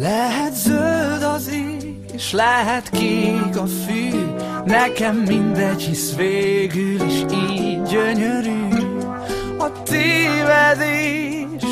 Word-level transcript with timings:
Lehet 0.00 0.54
zöld 0.54 1.22
az 1.22 1.50
ég, 1.52 1.96
és 2.12 2.32
lehet 2.32 2.90
kék 2.90 3.56
a 3.56 3.66
fű, 3.66 4.10
nekem 4.64 5.16
mindegy, 5.16 5.82
hisz 5.82 6.14
végül 6.14 7.00
is 7.00 7.24
így 7.32 7.82
gyönyörű. 7.82 8.68
A 9.58 9.82
tévedés 9.82 11.62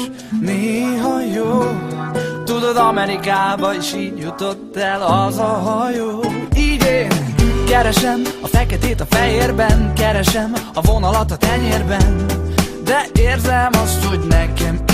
néha 0.40 1.20
jó, 1.34 1.62
tudod 2.44 2.76
Amerikába 2.76 3.74
is 3.74 3.94
így 3.94 4.18
jutott 4.18 4.76
el 4.76 5.02
az 5.02 5.38
a 5.38 5.42
hajó. 5.42 6.24
Így 6.56 6.84
én 6.84 7.34
keresem 7.68 8.22
a 8.42 8.46
feketét 8.46 9.00
a 9.00 9.06
fehérben, 9.08 9.92
keresem 9.94 10.52
a 10.74 10.80
vonalat 10.80 11.30
a 11.30 11.36
tenyérben, 11.36 12.26
de 12.84 13.06
érzem 13.12 13.70
azt, 13.72 14.04
hogy 14.04 14.20
nekem 14.28 14.84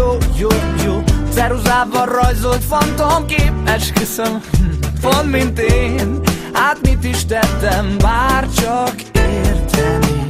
jó, 0.00 0.16
jó, 0.36 0.48
jó. 0.84 1.02
Ceruzával 1.34 2.06
rajzolt 2.06 2.64
fantomkép 2.64 3.52
Esküszöm, 3.64 4.40
pont 5.02 5.30
mint 5.30 5.58
én. 5.58 6.20
Hát 6.52 6.78
mit 6.82 7.04
is 7.04 7.24
tettem, 7.24 7.96
bár 7.98 8.48
csak 8.56 8.94
érteni. 9.14 10.26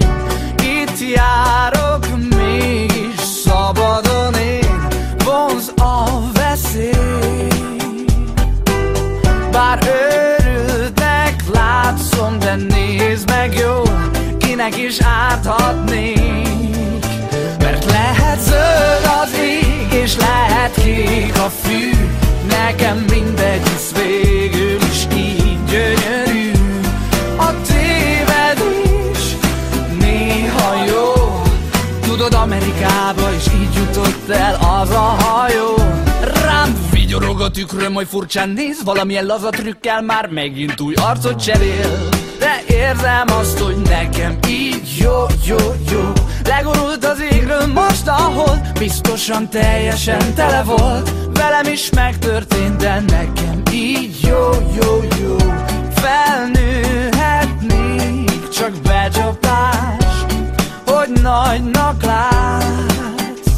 Itt 0.63 1.15
járok, 1.15 2.07
mégis 2.37 3.21
szabadon 3.45 4.35
én. 4.35 4.87
Vonz 5.25 5.73
a 5.77 6.21
veszély. 6.33 7.49
Bár 9.53 9.79
őrültnek 9.87 11.43
látszom, 11.53 12.39
de 12.39 12.55
nézd 12.55 13.29
meg 13.29 13.55
jó 13.55 13.83
Kinek 14.39 14.77
is 14.77 15.01
árthatnék 15.01 16.20
és 20.11 20.17
lehet 20.17 20.75
kék 20.75 21.37
a 21.37 21.51
fű. 21.63 21.91
Nekem 22.49 23.05
mindegy, 23.11 23.69
hisz 23.69 23.93
végül 24.03 24.79
is 24.91 25.07
így 25.15 25.59
gyönyörű. 25.65 26.51
A 27.37 27.53
tévedés 27.67 29.37
néha 29.99 30.85
jó. 30.87 31.43
Tudod, 32.01 32.35
Amerikába 32.35 33.33
is 33.37 33.47
így 33.61 33.75
jutott 33.75 34.29
el 34.29 34.55
az 34.55 34.91
a 34.91 35.17
hajó. 35.23 35.75
Rám 36.45 36.89
vigyorog 36.93 37.41
a 37.41 37.51
tükröm, 37.51 37.95
hogy 37.95 38.07
furcsán 38.09 38.49
néz 38.49 38.83
Valamilyen 38.85 39.27
laza 39.27 39.51
trükkel 39.51 40.03
már 40.03 40.29
megint 40.29 40.81
új 40.81 40.95
arcot 40.95 41.43
cserél. 41.43 42.09
De 42.39 42.63
érzem 42.67 43.27
azt, 43.39 43.59
hogy 43.59 43.77
nekem 43.77 44.39
így 44.49 44.70
jó, 45.01 45.27
jó, 45.45 45.57
jó. 45.91 46.13
Legorult 46.45 47.05
az 47.05 47.21
égről 47.33 47.67
most 47.67 48.07
a 48.07 48.13
hold 48.13 48.61
Biztosan 48.79 49.49
teljesen 49.49 50.35
tele 50.35 50.63
volt. 50.63 51.11
Velem 51.33 51.67
is 51.73 51.91
megtörtént, 51.91 52.77
de 52.77 53.01
nekem 53.01 53.63
így 53.73 54.19
jó, 54.23 54.51
jó, 54.83 55.01
jó. 55.23 55.37
Felnőhetnék, 55.95 58.49
csak 58.49 58.73
becsapás 58.83 60.05
Hogy 60.87 61.11
nagynak 61.23 62.03
látsz. 62.03 63.49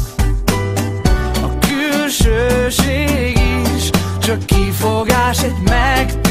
A 1.41 1.47
külsőség 1.67 3.39
is 3.75 3.89
csak 4.19 4.45
kifogás 4.45 5.43
Egy 5.43 5.57
megtévesztő 5.63 6.22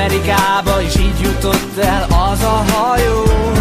Amerikába 0.00 0.82
is 0.82 0.96
így 0.96 1.20
jutott 1.20 1.76
el 1.76 2.02
az 2.02 2.42
a 2.42 2.64
hajó 2.72 3.59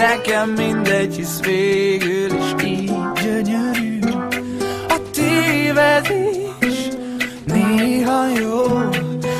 Nekem 0.00 0.50
mindegy, 0.50 1.14
hisz 1.14 1.40
végül 1.40 2.32
is 2.32 2.64
így 2.64 2.92
gyönyörű. 3.22 3.98
A 4.88 5.00
tévedés 5.12 6.88
néha 7.44 8.28
jó. 8.28 8.62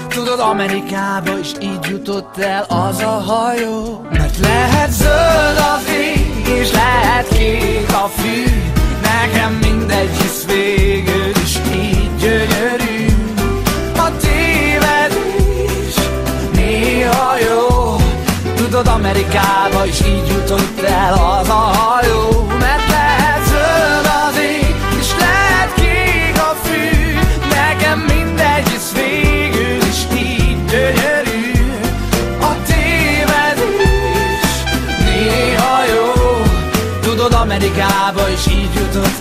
Tudod, 0.08 0.40
Amerikába 0.40 1.38
is 1.38 1.52
így 1.60 1.86
jutott 1.90 2.38
el 2.38 2.62
az 2.68 3.00
a 3.00 3.22
hajó. 3.26 4.06
Mert 4.10 4.38
lehet 4.38 4.90
zöld 4.90 5.56
az 5.56 5.92
ég, 5.92 6.48
és 6.58 6.72
lehet 6.72 7.28
kék 7.28 7.92
a 7.92 8.08
fű. 8.08 8.44
Nekem 9.02 9.52
mindegy, 9.52 10.10
hisz 10.10 10.44
végül 10.46 11.32
is 11.42 11.56
így 11.74 12.10
gyönyörű. 12.18 13.06
A 13.96 14.16
tévedés 14.16 15.94
néha 16.52 17.38
jó 17.38 17.69
Tudod, 18.70 18.86
Amerikába 18.86 19.86
is 19.86 20.00
így 20.00 20.26
jutott 20.28 20.80
el. 20.80 21.12
Az 21.12 21.48
a 21.48 21.52
hajó 21.52 22.46
Mert 22.58 22.88
lehet 22.88 23.44
zöld 23.46 24.06
az 24.28 24.38
ég, 24.38 24.74
és 24.98 25.08
lehet 25.18 25.74
kék 25.74 26.36
a 26.36 26.56
fű. 26.62 27.18
Nekem 27.48 27.98
mindegy, 27.98 28.68
hisz 28.68 28.92
végül 28.92 29.82
is 29.88 30.20
így 30.20 30.64
gyönyörű 30.64 31.72
A 32.40 32.52
tévedés. 32.66 34.50
Néha 35.04 35.84
jó 35.94 36.42
Tudod, 37.02 37.32
Amerikába 37.32 38.28
is 38.28 38.46
így 38.46 38.74
jutott 38.74 39.19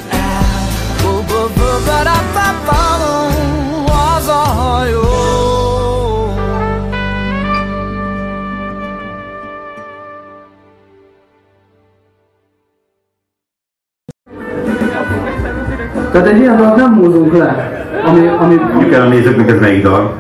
Tehát 16.12 16.28
egy 16.28 16.40
ilyen 16.40 16.58
dalt 16.58 16.76
nem 16.76 16.94
húzunk 16.94 17.38
le, 17.38 17.72
ami, 18.06 18.28
ami 18.28 18.56
Mondjuk 18.74 18.94
el 18.94 19.02
a 19.02 19.10
nézőknek 19.10 19.50
ez 19.50 19.60
melyik 19.60 19.84
dal. 19.84 20.14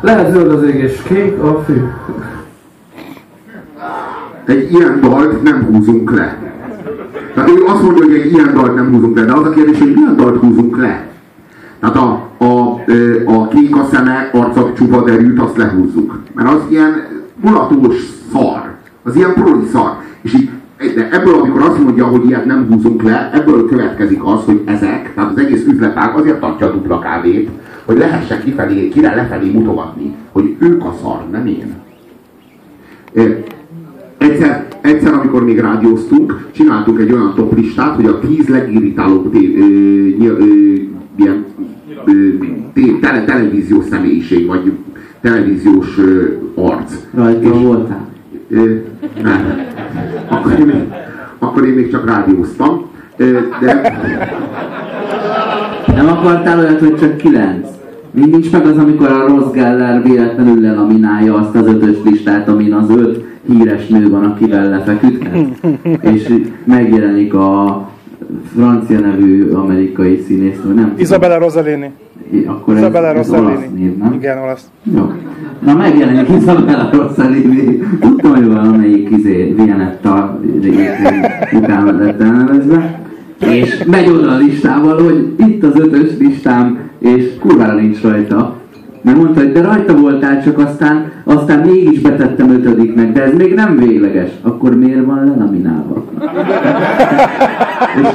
lehet 0.00 0.32
zöld 0.32 0.50
az 0.50 0.62
ég 0.62 0.74
és 0.74 1.02
kék 1.02 1.42
a 1.42 1.62
fű. 1.66 1.82
Egy 4.44 4.72
ilyen 4.72 4.98
dalt 5.00 5.42
nem 5.42 5.62
húzunk 5.64 6.10
le. 6.10 6.36
Tehát 7.34 7.50
ő 7.50 7.64
azt 7.66 7.82
mondja, 7.82 8.04
hogy 8.04 8.14
egy 8.14 8.32
ilyen 8.32 8.54
dalt 8.54 8.74
nem 8.74 8.92
húzunk 8.92 9.16
le, 9.18 9.24
de 9.24 9.32
az 9.32 9.46
a 9.46 9.50
kérdés, 9.50 9.78
hogy 9.78 9.92
milyen 9.94 10.16
dalt 10.16 10.40
húzunk 10.40 10.76
le? 10.76 11.06
Tehát 11.80 11.96
a, 11.96 12.28
a, 12.38 12.80
a 13.24 13.48
kék 13.48 13.76
a 13.76 13.84
szeme, 13.92 14.30
arca 14.32 14.72
csupa 14.76 15.02
derűt, 15.02 15.40
azt 15.40 15.56
lehúzzuk. 15.56 16.18
Mert 16.34 16.48
az 16.48 16.60
ilyen 16.68 17.06
mulatós 17.40 17.96
szar. 18.32 18.74
Az 19.02 19.16
ilyen 19.16 19.32
proli 19.34 19.66
szar. 19.72 19.90
És 20.20 20.34
így, 20.34 20.50
de 20.78 21.08
ebből, 21.10 21.34
amikor 21.34 21.62
azt 21.62 21.82
mondja, 21.82 22.06
hogy 22.06 22.24
ilyet 22.26 22.44
nem 22.44 22.66
húzunk 22.70 23.02
le, 23.02 23.30
ebből 23.32 23.68
következik 23.68 24.24
az, 24.24 24.44
hogy 24.44 24.62
ezek, 24.64 25.14
tehát 25.14 25.30
az 25.30 25.38
egész 25.38 25.64
üzletág 25.66 26.16
azért 26.16 26.40
tartja 26.40 26.66
a 26.66 26.70
dupla 26.70 26.98
kávét, 26.98 27.50
hogy 27.84 27.98
lehessen 27.98 28.42
kifelé, 28.44 28.88
kire 28.88 29.14
lefelé 29.14 29.50
mutogatni, 29.50 30.14
hogy 30.32 30.56
ők 30.58 30.84
a 30.84 30.94
szar, 31.02 31.24
nem 31.30 31.46
én. 31.46 31.74
Egyszer, 34.18 34.66
egyszer, 34.80 35.14
amikor 35.14 35.44
még 35.44 35.58
rádióztunk, 35.58 36.48
csináltunk 36.52 37.00
egy 37.00 37.12
olyan 37.12 37.32
top 37.34 37.56
listát, 37.56 37.94
hogy 37.94 38.06
a 38.06 38.18
tíz 38.18 38.48
legirritálóbb 38.48 39.32
té, 39.32 39.56
ö, 39.56 39.64
ny, 40.18 40.26
ö, 40.26 40.44
ilyen, 41.16 41.44
ö, 42.04 42.12
té, 42.72 42.98
tele, 43.00 43.24
televíziós 43.24 43.84
személyiség, 43.84 44.46
vagy 44.46 44.72
televíziós 45.20 45.98
ö, 45.98 46.32
arc. 46.54 46.92
Rajta 47.14 47.60
voltál. 47.60 48.08
Ö, 48.50 48.74
nem. 49.22 49.76
Akkor 50.28 50.52
én, 50.58 50.66
még, 50.66 50.92
akkor 51.38 51.64
én 51.66 51.74
még 51.74 51.90
csak 51.90 52.06
rádióztam, 52.06 52.86
De, 53.16 53.42
Nem 55.94 56.08
akartál 56.08 56.58
olyat, 56.58 56.80
hogy 56.80 56.96
csak 56.96 57.16
kilenc? 57.16 57.68
Még 58.10 58.30
nincs 58.30 58.52
meg 58.52 58.66
az, 58.66 58.76
amikor 58.76 59.10
a 59.10 59.26
Ross 59.26 59.50
Geller 59.52 60.02
véletlenül 60.02 60.60
lelaminálja 60.60 61.34
azt 61.34 61.54
az 61.54 61.66
ötös 61.66 61.96
listát, 62.04 62.48
amin 62.48 62.72
az 62.72 62.90
öt 62.90 63.24
híres 63.46 63.86
nő 63.86 64.10
van, 64.10 64.24
akivel 64.24 64.68
lefeküdhet. 64.68 65.46
És 66.12 66.34
megjelenik 66.64 67.34
a 67.34 67.88
francia 68.54 68.98
nevű 69.00 69.50
amerikai 69.50 70.22
színésznő, 70.26 70.72
nem? 70.74 70.92
Isabella 70.96 71.38
Rossellini. 71.38 71.90
Akkor 72.46 72.74
ez, 72.74 72.80
Isabella 72.80 73.06
ez 73.06 73.30
olasz 73.30 73.40
Rossellini. 73.42 73.82
név, 73.82 73.96
nem? 73.96 74.12
Igen, 74.12 74.38
olasz. 74.38 74.70
Jó. 74.82 75.12
Na 75.64 75.74
megjelenik 75.74 76.28
Isabella 76.42 76.90
Rossellini. 76.92 77.78
Tudtam, 78.00 78.34
hogy 78.34 78.46
valamelyik 78.46 79.10
izé, 79.10 79.54
Vianetta 79.56 80.40
után 81.52 81.96
lett 81.96 82.20
elnevezve. 82.20 83.00
És 83.50 83.84
megy 83.90 84.08
oda 84.08 84.30
a 84.30 84.36
listával, 84.36 85.02
hogy 85.02 85.34
itt 85.36 85.62
az 85.64 85.78
ötös 85.80 86.10
listám, 86.18 86.78
és 86.98 87.24
kurvára 87.40 87.74
nincs 87.74 88.02
rajta. 88.02 88.56
Mert 89.02 89.16
mondta, 89.16 89.40
hogy 89.40 89.52
de 89.52 89.62
rajta 89.62 89.96
voltál, 89.96 90.42
csak 90.42 90.58
aztán, 90.58 91.12
aztán 91.24 91.66
mégis 91.66 92.00
betettem 92.00 92.50
ötödiknek, 92.50 93.12
de 93.12 93.22
ez 93.22 93.32
még 93.34 93.54
nem 93.54 93.76
végleges. 93.76 94.30
Akkor 94.42 94.76
miért 94.78 95.04
van 95.04 95.24
lelaminálva? 95.24 96.04
És, 98.02 98.08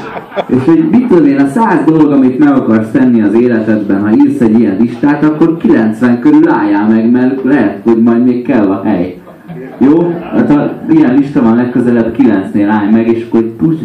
és 0.46 0.64
hogy 0.66 0.90
mit 0.92 1.08
tudom 1.08 1.26
én, 1.26 1.40
a 1.40 1.48
száz 1.48 1.84
dolog, 1.86 2.12
amit 2.12 2.40
meg 2.40 2.54
akarsz 2.54 2.92
tenni 2.92 3.22
az 3.22 3.34
életedben, 3.34 4.02
ha 4.02 4.12
írsz 4.12 4.42
egy 4.42 4.60
ilyen 4.60 4.78
listát, 4.80 5.24
akkor 5.24 5.58
90 5.58 6.20
körül 6.20 6.50
álljál 6.50 6.88
meg, 6.88 7.12
mert 7.12 7.44
lehet, 7.44 7.80
hogy 7.84 8.02
majd 8.02 8.24
még 8.24 8.46
kell 8.46 8.72
a 8.72 8.82
hely. 8.84 9.22
Jó? 9.78 10.14
Hát 10.34 10.52
ha 10.52 10.72
ilyen 10.90 11.16
lista 11.16 11.42
van 11.42 11.56
legközelebb 11.56 12.16
9-nél 12.18 12.68
állj 12.70 12.92
meg, 12.92 13.08
és 13.08 13.26
akkor 13.30 13.42
push, 13.42 13.84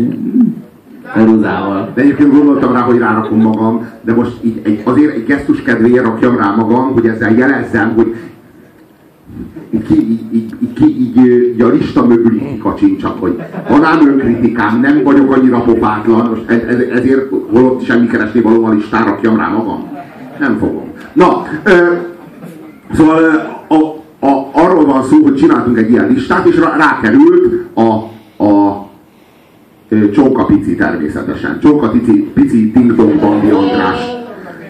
Peruzával. 1.14 1.90
de 1.94 2.00
egyébként 2.00 2.32
gondoltam 2.32 2.72
rá, 2.72 2.80
hogy 2.80 2.98
rárakom 2.98 3.40
magam, 3.40 3.86
de 4.00 4.14
most 4.14 4.36
így 4.40 4.60
egy, 4.64 4.80
azért 4.84 5.14
egy 5.14 5.24
gesztus 5.24 5.62
kedvéért 5.62 6.04
rakjam 6.04 6.36
rá 6.36 6.54
magam, 6.56 6.92
hogy 6.92 7.06
ezzel 7.06 7.32
jelezzem, 7.32 7.92
hogy 7.96 8.14
így, 9.70 9.90
így, 9.90 10.20
így, 10.32 10.54
így, 10.62 11.00
így, 11.00 11.16
így 11.16 11.60
a 11.60 11.68
lista 11.68 12.06
mögül 12.06 12.34
így 12.34 12.58
kacsincsak, 12.58 13.20
hogy 13.20 13.42
van 13.68 13.84
ám 13.84 14.08
önkritikám, 14.08 14.80
nem 14.80 15.02
vagyok 15.02 15.36
annyira 15.36 15.60
pofátlan, 15.60 16.28
most 16.28 16.50
ez, 16.50 16.62
ez, 16.62 16.80
ezért 16.80 17.30
holott 17.50 17.84
semmi 17.84 18.06
keresni 18.06 18.40
való 18.40 18.64
a 18.64 18.70
listára 18.70 19.10
rakjam 19.10 19.36
rá 19.36 19.48
magam. 19.48 19.88
Nem 20.38 20.58
fogom. 20.58 20.92
Na, 21.12 21.46
ö, 21.64 21.94
szóval 22.92 23.24
a, 23.68 23.74
a, 24.26 24.50
arról 24.52 24.84
van 24.84 25.02
szó, 25.02 25.22
hogy 25.22 25.34
csináltunk 25.34 25.78
egy 25.78 25.90
ilyen 25.90 26.08
listát, 26.08 26.46
és 26.46 26.58
rá, 26.58 26.76
rákerült 26.76 27.66
a, 27.74 27.82
a 28.44 28.86
Csonka 30.12 30.44
Pici 30.44 30.74
természetesen. 30.74 31.58
Csonka 31.60 31.88
Pici, 31.88 32.30
Pici 32.34 32.70
Ding 32.70 32.94
Dong 32.94 33.20
Bandi 33.20 33.50
András. 33.50 34.16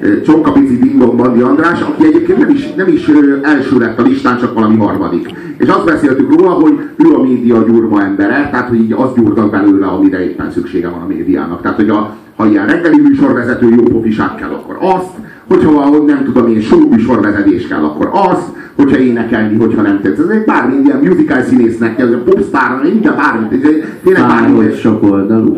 Ö, 0.00 0.20
Csonka 0.22 0.52
Pici 0.52 0.76
Ding 0.78 0.98
Dong 0.98 1.16
Bandi 1.16 1.40
András, 1.40 1.80
aki 1.80 2.06
egyébként 2.06 2.38
nem 2.38 2.50
is, 2.50 2.74
nem 2.74 2.88
is 2.88 3.10
első 3.42 3.78
lett 3.78 3.98
a 3.98 4.02
listán, 4.02 4.38
csak 4.38 4.54
valami 4.54 4.76
harmadik. 4.76 5.34
És 5.56 5.68
azt 5.68 5.84
beszéltük 5.84 6.38
róla, 6.38 6.50
hogy 6.50 6.78
ő 6.96 7.14
a 7.14 7.22
média 7.22 7.64
gyurma 7.66 8.02
embere, 8.02 8.48
tehát 8.50 8.68
hogy 8.68 8.78
így 8.80 8.92
azt 8.92 9.14
gyúrtak 9.16 9.50
belőle, 9.50 9.86
amire 9.86 10.24
éppen 10.24 10.50
szüksége 10.50 10.88
van 10.88 11.02
a 11.02 11.06
médiának. 11.06 11.62
Tehát, 11.62 11.76
hogy 11.76 11.88
a, 11.88 12.16
ha 12.36 12.46
ilyen 12.46 12.66
reggeli 12.66 13.00
műsorvezető 13.00 13.68
jó 13.76 13.82
pofiság 13.82 14.34
kell, 14.34 14.50
akkor 14.50 14.78
azt, 14.80 15.10
hogyha 15.48 16.04
nem 16.06 16.24
tudom 16.24 16.48
én, 16.48 16.60
show 16.60 16.88
műsorvezetés 16.88 17.66
kell, 17.66 17.84
akkor 17.84 18.10
azt, 18.12 18.48
hogyha 18.76 18.98
énekelni, 18.98 19.56
hogyha 19.56 19.82
nem 19.82 20.00
tetsz. 20.02 20.18
Ez 20.18 20.28
egy 20.28 20.44
bármi 20.44 20.74
ilyen 20.84 20.98
musical 20.98 21.42
színésznek 21.42 21.96
kell, 21.96 22.22
popstar, 22.24 22.80
minden 22.82 23.14
ez 23.50 23.58
egy- 23.62 23.84
tényleg 24.04 24.22
bármi. 24.22 24.52
Bárhogy 24.56 24.76
sok 24.78 25.02
oldalú. 25.02 25.56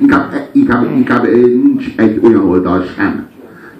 Inkább, 0.00 0.32
inkább, 0.52 0.90
inkább 0.96 1.24
eh, 1.24 1.32
nincs 1.40 1.92
egy 1.96 2.20
olyan 2.24 2.48
oldal 2.48 2.84
sem. 2.96 3.28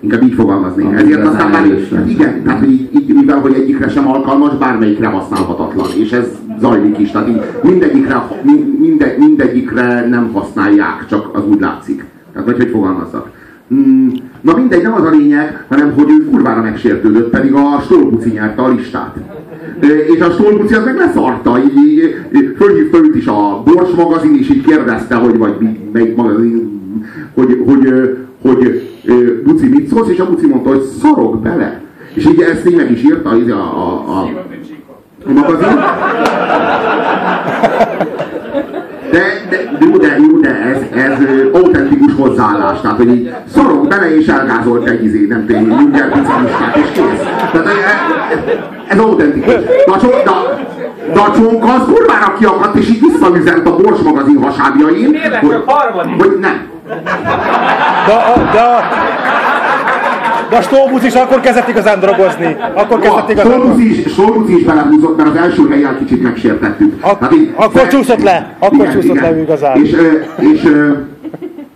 Inkább 0.01 0.23
így 0.23 0.35
fogalmaznék. 0.35 0.87
Ami 0.87 0.97
Ezért 0.97 1.27
aztán 1.27 1.51
már, 1.51 1.63
hát 1.95 2.09
igen, 2.09 2.43
tehát 2.43 2.67
így, 2.67 2.89
így, 2.95 3.15
mivel 3.15 3.39
hogy 3.41 3.53
egyikre 3.55 3.89
sem 3.89 4.09
alkalmas, 4.09 4.57
bármelyikre 4.57 5.07
használhatatlan. 5.07 5.87
És 5.99 6.13
ez 6.13 6.29
zajlik 6.61 6.99
is. 6.99 7.11
Tehát 7.11 7.29
így 7.29 7.41
mindegyikre, 7.63 8.23
mi- 8.43 8.77
minde, 8.79 9.15
mindegyikre 9.19 10.09
nem 10.09 10.31
használják, 10.33 11.07
csak 11.09 11.37
az 11.37 11.43
úgy 11.51 11.61
látszik. 11.61 12.05
Tehát 12.33 12.49
vagy 12.49 12.57
hogy 12.57 12.71
fogalmazzak. 12.71 13.31
Mm, 13.75 14.09
Na 14.41 14.57
mindegy, 14.57 14.83
nem 14.83 14.93
az 14.95 15.05
a 15.05 15.11
lényeg, 15.11 15.65
hanem 15.69 15.93
hogy 15.97 16.11
ő 16.11 16.31
kurvára 16.31 16.63
megsértődött, 16.63 17.31
pedig 17.31 17.53
a 17.55 17.81
Stolbuci 17.85 18.31
nyerte 18.31 18.63
a 18.63 18.69
listát. 18.69 19.17
És 20.15 20.21
a 20.21 20.31
Stolbuci 20.31 20.75
az 20.75 20.85
meg 20.85 20.97
leszarta, 20.97 21.59
így, 21.59 21.77
így, 21.77 22.17
így 22.35 22.55
fölhívta 22.57 22.99
őt 22.99 23.17
is 23.17 23.27
a 23.27 23.63
Bors 23.65 23.91
magazin, 23.91 24.37
és 24.39 24.51
így 24.51 24.65
kérdezte, 24.65 25.15
hogy 25.15 25.39
vagy 25.39 25.55
melyik 25.93 26.17
magazin, 26.17 26.81
hogy, 27.35 27.63
hogy, 27.67 28.17
hogy 28.43 28.91
ö, 29.05 29.43
Buci 29.45 29.69
mit 29.69 29.89
szólsz, 29.89 30.09
és 30.09 30.19
a 30.19 30.31
Buci 30.31 30.47
mondta, 30.47 30.69
hogy 30.69 30.83
szarok 30.83 31.41
bele. 31.41 31.83
És 32.15 32.27
így 32.27 32.41
ezt 32.41 32.69
így 32.69 32.77
meg 32.77 32.91
is 32.91 33.03
írta 33.03 33.37
így 33.37 33.51
a, 33.51 33.61
a, 33.61 34.05
a, 34.09 34.21
a 35.27 35.33
magazin. 35.33 35.79
De, 39.11 39.23
de, 39.51 39.71
jó, 39.81 39.97
de, 39.97 40.17
jó, 40.19 40.39
de 40.39 40.49
ez, 40.49 41.03
ez 41.05 41.19
autentikus 41.53 42.13
hozzáállás. 42.17 42.81
Tehát, 42.81 42.97
hogy 42.97 43.09
így 43.09 43.35
szorok 43.55 43.89
bele 43.89 44.17
és 44.17 44.27
elgázolt 44.27 44.89
egy 44.89 45.05
izé, 45.05 45.27
nem 45.29 45.47
tudom, 45.47 45.63
mindjárt 45.63 46.13
picalistát, 46.13 46.77
és 46.77 46.87
kész. 46.93 47.27
Tehát 47.53 47.67
ez, 47.67 48.39
ez 48.89 48.99
autentikus. 48.99 49.55
De 49.55 49.93
a, 49.93 50.01
csonk, 50.01 50.15
de, 50.15 50.31
de 51.13 51.21
a 51.21 51.33
csonka 51.33 51.75
az 51.75 51.83
kurvára 51.85 52.35
kiakadt, 52.39 52.77
és 52.77 52.89
így 52.89 53.01
visszaüzent 53.01 53.67
a 53.67 53.77
Bors 53.77 54.01
magazin 54.01 54.43
hasábjain. 54.43 55.09
Miért 55.09 55.37
hogy, 55.37 55.65
hogy 56.19 56.39
nem. 56.41 56.69
De, 58.07 58.17
de, 58.53 58.89
de 60.51 60.57
a 60.57 60.63
Stóbusz 60.63 61.05
is 61.05 61.15
akkor 61.15 61.41
kezdett 61.41 61.69
igazán 61.69 62.01
drogozni. 62.01 62.57
Akkor 62.75 62.99
kezdett 62.99 63.31
igazán 63.31 63.53
Stolbuci 63.53 64.01
is, 64.01 64.13
Stolbuci 64.13 64.57
is 64.59 64.65
belehúzott, 64.65 65.17
mert 65.17 65.29
az 65.29 65.37
első 65.37 65.69
helyen 65.71 65.99
kicsit 65.99 66.23
megsértettük. 66.23 66.95
Ak- 67.01 67.35
így- 67.35 67.53
akkor 67.55 67.87
csúszott 67.87 68.23
le, 68.23 68.57
akkor 68.59 68.89
csúszott 68.93 69.21
le 69.21 69.41
igazán. 69.41 69.85
És, 69.85 69.97
és 70.39 70.63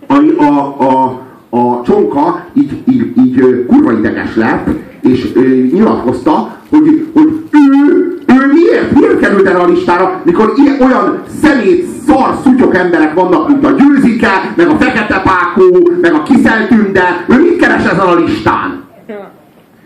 a, 0.06 0.42
a, 0.44 0.76
a, 0.78 1.20
a 1.58 1.82
csonka 1.84 2.44
így, 2.52 2.82
így, 2.90 3.12
így 3.18 3.64
kurva 3.68 3.92
ideges 3.92 4.36
lett, 4.36 4.66
és 5.00 5.28
ö, 5.34 5.40
nyilatkozta, 5.72 6.56
hogy, 6.70 7.06
hogy 7.14 7.28
ő, 7.50 8.18
ő 8.26 8.52
miért, 8.52 8.90
miért 9.00 9.20
került 9.20 9.46
erre 9.46 9.58
a 9.58 9.66
listára, 9.66 10.20
mikor 10.24 10.52
ilyen, 10.56 10.76
olyan 10.80 11.18
szemét, 11.42 11.86
szar, 12.06 12.34
szutyok 12.44 12.76
emberek 12.76 13.14
vannak, 13.14 13.48
mint 13.48 13.64
a 13.64 13.70
Győzike, 13.70 14.52
meg 14.56 14.68
a 14.68 14.76
Fekete 14.76 15.22
Pákó, 15.24 15.90
meg 16.00 16.14
a 16.14 16.22
Kiszeltünde, 16.22 17.24
ő 17.28 17.40
mit 17.40 17.56
keres 17.56 17.84
ezen 17.84 18.06
a 18.06 18.14
listán? 18.14 18.82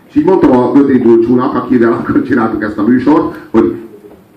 És 0.09 0.15
így 0.15 0.25
mondtam 0.25 0.57
a 0.57 0.71
Gödri 0.71 0.97
Bulcsúnak, 0.97 1.55
akivel 1.55 1.91
akkor 1.91 2.23
csináltuk 2.23 2.63
ezt 2.63 2.77
a 2.77 2.83
műsort, 2.83 3.35
hogy, 3.51 3.75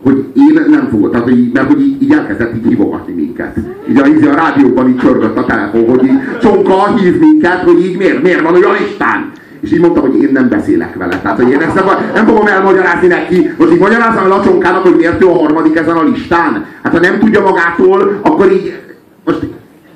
hogy 0.02 0.24
én 0.34 0.62
nem 0.70 0.88
fogok, 0.90 1.10
tehát 1.10 1.28
hogy 1.28 1.50
mert 1.52 1.66
hogy 1.66 1.80
így, 1.80 2.02
így 2.02 2.12
elkezdett 2.12 2.54
így 2.54 2.66
hívogatni 2.66 3.12
minket. 3.12 3.56
Így 3.90 3.98
a, 3.98 4.06
így 4.06 4.26
a 4.26 4.34
rádióban 4.34 4.88
így 4.88 4.96
csörgött 4.96 5.36
a 5.36 5.44
telefon, 5.44 5.88
hogy 5.88 6.04
így 6.04 6.38
Csonka 6.40 6.94
hív 6.96 7.18
minket, 7.18 7.62
hogy 7.62 7.84
így 7.84 7.96
miért, 7.96 8.22
miért 8.22 8.40
van 8.40 8.54
olyan 8.54 8.72
listán. 8.72 9.30
És 9.62 9.73
így 9.73 9.81
mondtam, 9.81 10.11
hogy 10.11 10.23
én 10.23 10.31
nem 10.33 10.49
beszélek 10.49 10.95
vele. 10.95 11.21
Tehát, 11.21 11.37
hogy 11.37 11.50
én 11.50 11.61
ezt 11.61 11.75
nem, 11.75 11.85
nem 12.14 12.26
fogom 12.26 12.47
elmagyarázni 12.47 13.07
neki. 13.07 13.50
Most 13.57 13.73
így 13.73 13.78
magyarázom 13.78 14.31
a 14.33 14.45
csonkának, 14.45 14.83
hogy 14.83 14.97
miért 14.97 15.23
ő 15.23 15.26
a 15.26 15.38
harmadik 15.38 15.76
ezen 15.76 15.97
a 15.97 16.02
listán. 16.02 16.66
Hát 16.83 16.92
ha 16.92 17.00
nem 17.00 17.19
tudja 17.19 17.40
magától, 17.40 18.19
akkor 18.23 18.52
így 18.52 18.81
most 19.25 19.38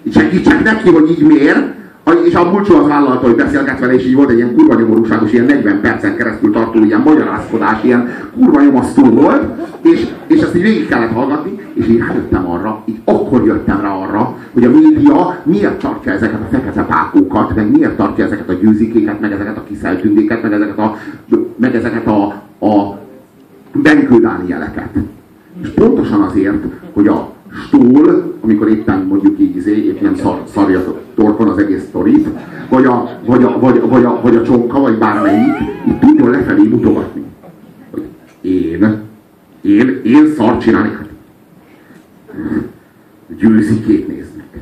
így 0.03 0.15
segítsek 0.15 0.63
neki, 0.63 0.91
hogy 0.91 1.11
így 1.11 1.27
miért. 1.27 1.76
És 2.25 2.35
a 2.35 2.51
Bulcsó 2.51 2.77
az 2.77 2.89
vállalta, 2.89 3.27
hogy 3.27 3.37
beszélget 3.37 3.79
vele, 3.79 3.95
és 3.95 4.07
így 4.07 4.15
volt 4.15 4.31
egy 4.31 4.37
ilyen 4.37 4.55
kurva 4.55 4.75
nyomorúságos, 4.75 5.33
ilyen 5.33 5.45
40 5.45 5.81
percen 5.81 6.17
keresztül 6.17 6.53
tartó 6.53 6.85
ilyen 6.85 7.01
magyarázkodás, 7.01 7.85
ilyen 7.85 8.09
kurva 8.35 8.61
nyomasztó 8.61 9.05
volt, 9.05 9.43
és, 9.83 10.07
és 10.27 10.41
ezt 10.41 10.55
így 10.55 10.63
végig 10.63 10.89
kellett 10.89 11.13
hallgatni, 11.13 11.61
és 11.75 11.89
így 11.89 11.99
rájöttem 11.99 12.51
arra, 12.51 12.83
így 12.85 13.01
akkor 13.05 13.45
jöttem 13.45 13.81
rá 13.81 13.91
arra, 13.91 14.37
hogy 14.53 14.65
a 14.65 14.71
média 14.71 15.41
miért 15.43 15.79
tartja 15.79 16.13
ezeket 16.13 16.41
a 16.41 16.49
fekete 16.51 16.83
pákókat, 16.83 17.55
meg 17.55 17.71
miért 17.71 17.97
tartja 17.97 18.25
ezeket 18.25 18.49
a 18.49 18.53
győzikéket, 18.53 19.21
meg 19.21 19.33
ezeket 19.33 19.57
a 19.57 19.65
kiszeltündéket, 19.69 20.43
meg 20.43 20.53
ezeket 20.53 20.79
a, 20.79 20.97
meg 21.57 21.75
ezeket 21.75 22.07
a, 22.07 22.25
a 22.67 22.99
Benkő 23.73 24.21
Dánieleket. 24.21 24.91
És 25.63 25.69
pontosan 25.69 26.21
azért, 26.21 26.65
hogy 26.93 27.09
a 27.09 27.36
stól, 27.65 28.35
amikor 28.41 28.69
éppen 28.69 28.99
mondjuk 28.99 29.39
így 29.39 29.57
izé, 29.57 29.85
épp 29.85 30.01
nem 30.01 30.15
szar, 30.15 30.43
szarja 30.53 31.03
torkon 31.15 31.49
az 31.49 31.59
egész 31.59 31.83
sztorit, 31.83 32.29
vagy 32.69 32.85
a, 32.85 33.19
vagy, 33.25 33.45
a, 33.45 33.59
vagy, 33.59 33.79
a, 33.79 33.89
vagy, 33.89 34.05
a, 34.05 34.21
vagy 34.23 34.37
a 34.37 34.43
csonka, 34.43 34.81
vagy 34.81 34.99
bármelyik, 34.99 35.55
így 35.89 35.99
tudjon 35.99 36.31
lefelé 36.31 36.63
mutogatni. 36.69 37.25
Én, 38.41 39.03
én, 39.61 40.01
én 40.05 40.35
szar 40.37 40.59
csinálni. 40.59 40.89
Hát, 40.89 41.09
Győzikét 43.39 44.09
néznek. 44.09 44.59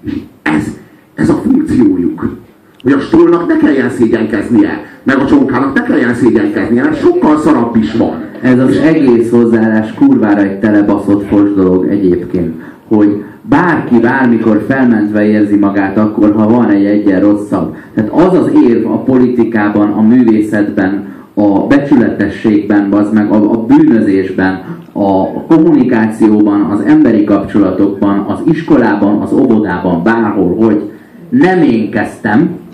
És 0.00 0.12
ez, 0.42 0.76
ez 1.14 1.28
a 1.28 1.34
funkciójuk. 1.34 2.36
Hogy 2.82 2.92
a 2.92 3.00
stólnak 3.00 3.46
ne 3.46 3.56
kelljen 3.56 3.90
szégyenkeznie, 3.90 4.95
meg 5.06 5.18
a 5.18 5.26
csonkának 5.26 5.74
ne 5.74 5.82
kelljen 5.82 6.14
szégyenkeznie, 6.14 6.82
mert 6.82 7.00
sokkal 7.00 7.38
szarabb 7.38 7.76
is 7.76 7.92
van. 7.92 8.24
Ez 8.40 8.58
az 8.58 8.76
egész 8.76 9.30
hozzáállás 9.30 9.94
kurvára 9.94 10.40
egy 10.40 10.58
telebaszott 10.58 11.26
fos 11.26 11.54
dolog 11.54 11.86
egyébként, 11.88 12.54
hogy 12.88 13.24
bárki 13.42 13.98
bármikor 13.98 14.64
felmentve 14.68 15.24
érzi 15.24 15.56
magát 15.56 15.98
akkor, 15.98 16.34
ha 16.34 16.48
van 16.48 16.70
egy 16.70 16.84
egyen 16.84 17.20
rosszabb. 17.20 17.76
Tehát 17.94 18.10
az 18.10 18.38
az 18.38 18.50
érv 18.68 18.86
a 18.86 19.02
politikában, 19.02 19.92
a 19.92 20.00
művészetben, 20.00 21.06
a 21.34 21.66
becsületességben, 21.66 22.92
az 22.92 23.12
meg 23.12 23.30
a, 23.30 23.52
a 23.52 23.64
bűnözésben, 23.64 24.64
a 24.92 25.42
kommunikációban, 25.46 26.60
az 26.60 26.80
emberi 26.80 27.24
kapcsolatokban, 27.24 28.18
az 28.18 28.38
iskolában, 28.44 29.20
az 29.20 29.32
óvodában, 29.32 30.02
bárhol, 30.02 30.56
hogy 30.56 30.90
nem 31.28 31.62
én 31.62 31.90
kezdtem, 31.90 32.64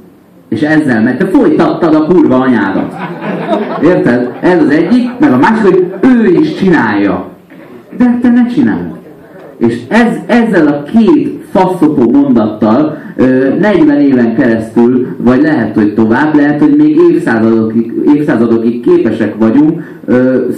és 0.53 0.61
ezzel, 0.61 1.03
mert 1.03 1.19
te 1.19 1.27
folytattad 1.27 1.95
a 1.95 2.07
kurva 2.07 2.41
anyádat. 2.41 2.95
Érted? 3.83 4.33
Ez 4.41 4.63
az 4.63 4.71
egyik, 4.71 5.11
meg 5.19 5.33
a 5.33 5.37
másik, 5.37 5.63
hogy 5.63 5.95
ő 6.01 6.27
is 6.27 6.55
csinálja. 6.55 7.29
De 7.99 8.19
te 8.23 8.29
ne 8.29 8.47
csináld. 8.47 8.93
És 9.59 9.79
ez, 9.89 10.17
ezzel 10.27 10.67
a 10.67 10.83
két 10.83 11.42
faszopó 11.53 12.11
mondattal 12.11 12.99
40 13.61 14.01
éven 14.01 14.35
keresztül, 14.35 15.07
vagy 15.17 15.43
lehet, 15.43 15.75
hogy 15.75 15.95
tovább, 15.95 16.35
lehet, 16.35 16.61
hogy 16.61 16.77
még 16.77 16.97
évszázadokig, 17.11 17.93
évszázadokig 18.17 18.81
képesek 18.81 19.35
vagyunk 19.39 19.83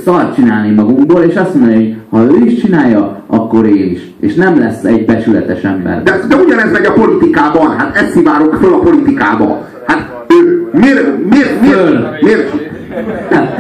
szart 0.05 0.35
csinálni 0.35 0.75
magunkból, 0.75 1.23
és 1.23 1.35
azt 1.35 1.55
mondani, 1.55 1.75
hogy 1.75 1.97
ha 2.11 2.35
ő 2.35 2.45
is 2.45 2.61
csinálja, 2.61 3.23
akkor 3.27 3.67
én 3.67 3.91
is. 3.91 4.01
És 4.21 4.35
nem 4.35 4.59
lesz 4.59 4.85
egy 4.85 5.05
besületes 5.05 5.63
ember. 5.63 6.03
De, 6.03 6.21
de 6.29 6.37
ugyanez 6.37 6.73
megy 6.73 6.87
a 6.87 6.93
politikában, 6.93 7.77
hát 7.77 7.97
ezt 7.97 8.11
szivárok 8.11 8.55
föl 8.55 8.73
a 8.73 8.79
politikába. 8.79 9.69
Hát 9.87 10.25
ő, 10.29 10.69
miért, 10.73 11.29
miért, 11.29 11.61
miért, 11.61 12.23
miért, 12.23 12.51
Hát, 13.31 13.59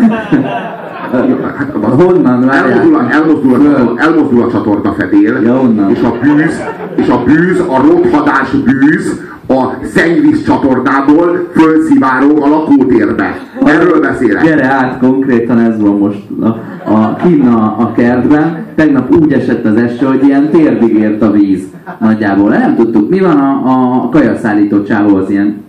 honnan 1.82 2.50
elmozdul, 2.50 2.94
a, 2.94 3.10
elmozdul, 3.10 3.54
a, 3.54 4.02
elmozdul 4.02 4.42
a 4.42 4.50
csatorna 4.50 4.92
fedél, 4.92 5.40
ja, 5.44 5.56
honnan? 5.56 5.90
és 5.90 6.02
a 6.02 6.14
bűz, 6.22 6.62
és 6.94 7.08
a 7.08 7.22
bűz, 7.24 7.60
a 7.60 7.80
rothadás 7.80 8.50
bűz 8.50 9.22
a 9.46 9.84
szennyvíz 9.84 10.44
csatornából 10.44 11.48
fölszivárog 11.52 12.38
a 12.42 12.48
lakótérbe. 12.48 13.38
Erről 13.64 14.00
beszélek. 14.00 14.44
Gyere 14.44 14.66
át, 14.66 14.98
konkrétan 14.98 15.58
ez 15.58 15.80
van 15.80 15.98
most 15.98 16.22
a, 16.40 16.46
a 16.92 17.16
kinna 17.16 17.76
a 17.76 17.92
kertben. 17.92 18.64
Tegnap 18.74 19.14
úgy 19.14 19.32
esett 19.32 19.64
az 19.64 19.76
eső, 19.76 20.06
hogy 20.06 20.24
ilyen 20.24 20.50
térdig 20.50 20.94
ért 20.94 21.22
a 21.22 21.30
víz 21.30 21.62
nagyjából. 21.98 22.48
Nem 22.50 22.74
tudtuk, 22.74 23.10
mi 23.10 23.20
van 23.20 23.38
a, 23.38 23.60
a 24.04 24.08
kajaszállító 24.08 24.82
csávó 24.82 25.16
az 25.16 25.30
ilyen 25.30 25.62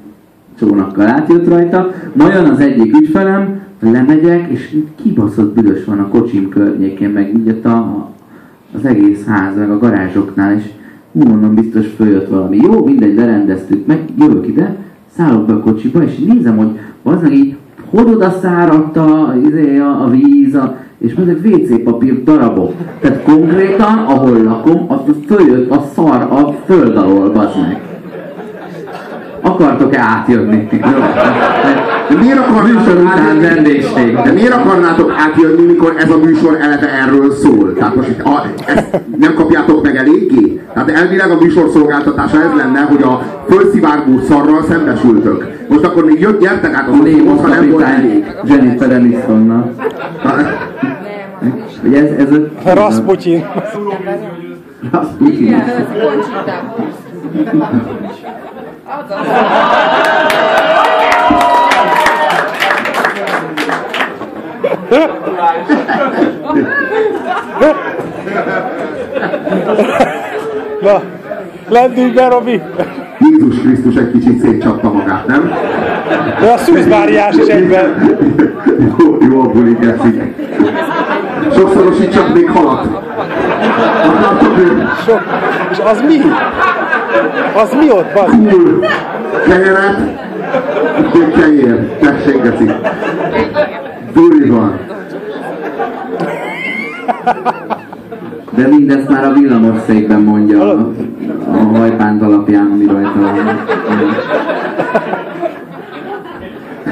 csónakkal 0.59 1.07
átjött 1.07 1.47
rajta. 1.47 1.91
Ma 2.13 2.27
jön 2.33 2.45
az 2.45 2.59
egyik 2.59 2.97
ügyfelem, 2.97 3.59
lemegyek, 3.91 4.49
és 4.49 4.77
kibaszott 4.95 5.53
büdös 5.53 5.85
van 5.85 5.99
a 5.99 6.07
kocsim 6.07 6.49
környékén, 6.49 7.09
meg 7.09 7.33
így 7.37 7.59
a, 7.63 8.09
az 8.75 8.85
egész 8.85 9.25
ház, 9.25 9.55
meg 9.57 9.71
a 9.71 9.77
garázsoknál, 9.77 10.53
és 10.53 10.63
hú, 11.11 11.23
mondom, 11.23 11.55
biztos 11.55 11.87
följött 11.95 12.29
valami. 12.29 12.57
Jó, 12.57 12.85
mindegy, 12.85 13.15
lerendeztük 13.15 13.85
meg, 13.85 14.03
jövök 14.19 14.47
ide, 14.47 14.75
szállok 15.17 15.45
be 15.45 15.53
a 15.53 15.59
kocsiba, 15.59 16.03
és 16.03 16.17
nézem, 16.17 16.57
hogy 16.57 16.79
az 17.03 17.31
így, 17.31 17.55
hogy 17.89 18.09
oda 18.09 18.31
száradt 18.41 18.97
a, 18.97 19.35
izé, 19.45 19.77
a, 19.77 20.03
a 20.03 20.09
víz, 20.09 20.55
a, 20.55 20.77
és 20.97 21.13
mondjuk 21.13 21.45
WC 21.45 21.83
papír 21.83 22.23
darabok. 22.23 22.73
Tehát 22.99 23.23
konkrétan, 23.23 23.97
ahol 23.97 24.43
lakom, 24.43 24.85
az 24.87 24.99
följött 25.25 25.71
a 25.71 25.85
szar 25.93 26.21
a 26.21 26.55
föld 26.65 26.95
alól, 26.97 27.31
bazd 27.31 27.59
meg 27.61 27.81
akartok-e 29.45 29.99
átjönni? 29.99 30.67
De 32.09 32.15
miért 32.21 32.37
akarnátok 32.37 33.07
átjönni? 33.07 33.47
vendégség. 33.47 34.15
De 34.23 34.31
miért 34.31 34.53
akarnátok 34.53 35.13
átjönni, 35.17 35.65
mikor 35.65 35.95
ez 35.97 36.09
a 36.09 36.17
műsor 36.17 36.57
eleve 36.61 36.89
erről 36.89 37.31
szól? 37.31 37.73
Tehát 37.73 37.95
most 37.95 38.09
itt 38.09 38.21
a, 38.21 38.45
ezt 38.65 39.01
nem 39.17 39.33
kapjátok 39.33 39.83
meg 39.83 39.95
eléggé? 39.95 40.61
Tehát 40.73 40.89
elvileg 40.89 41.31
a 41.31 41.37
műsor 41.41 41.69
szolgáltatása 41.73 42.41
ez 42.41 42.57
lenne, 42.57 42.79
hogy 42.79 43.01
a 43.01 43.21
fölszivárgó 43.49 44.19
szarral 44.27 44.63
szembesültök. 44.69 45.53
Most 45.67 45.83
akkor 45.83 46.05
még 46.05 46.19
jött, 46.19 46.41
gyertek 46.41 46.73
át 46.73 46.87
az 46.87 46.99
osztóhoz, 46.99 47.41
ha 47.41 47.47
nem 47.47 47.69
volt 47.69 47.83
elég. 47.83 48.25
Jennifer 48.43 48.91
Anistonnal. 48.91 49.73
Ugye 51.83 51.97
ez, 51.97 52.27
ez 52.27 52.31
a... 52.31 52.73
Rasputin. 52.73 53.45
Rasputin. 54.91 55.63
Azaz. 58.95 59.27
Na, 70.81 71.01
lendünk 71.69 72.13
be, 72.13 72.27
Robi! 72.27 72.61
Jézus 73.19 73.59
Krisztus 73.61 73.95
egy 73.95 74.11
kicsit 74.11 74.39
szétcsapta 74.39 74.91
magát, 74.91 75.27
nem? 75.27 75.53
De 76.39 76.51
a 76.51 76.57
szűzváriás 76.57 77.35
is 77.35 77.47
egyben. 77.47 78.17
jó, 78.97 79.17
jó 79.29 79.41
buli. 79.41 79.77
Sokszorosítsak 81.55 82.33
még 82.33 82.49
halat. 82.49 82.87
Sok. 85.05 85.21
És 85.71 85.77
az 85.79 86.01
mi? 86.07 86.21
Az 87.55 87.73
mi 87.79 87.91
ott? 87.91 88.11
Cool. 88.13 88.85
Kenyeret. 89.47 89.97
Itt 91.13 91.35
kenyér. 91.39 91.97
Tessék, 91.99 92.41
geci. 92.41 92.71
Duri 94.13 94.49
van. 94.49 94.79
De 98.49 98.67
mindezt 98.67 99.09
már 99.09 99.25
a 99.25 99.33
villamos 99.33 99.81
székben 99.87 100.21
mondja 100.21 100.61
a, 100.61 100.91
a 101.51 101.77
hajpánt 101.77 102.21
alapján, 102.21 102.69
ami 102.73 102.85
rajta 102.85 103.19
van. 103.19 103.59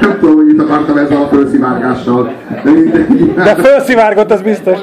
Nem 0.01 0.18
tudom, 0.20 0.36
hogy 0.36 0.46
mit 0.46 0.62
akartam 0.62 0.98
ezzel 0.98 1.22
a 1.22 1.27
fölszivárgással. 1.27 2.32
De 2.63 2.72
mindegy. 2.72 3.34
De 3.34 3.56
fölszivárgott, 3.56 4.32
az 4.32 4.42
biztos. 4.42 4.77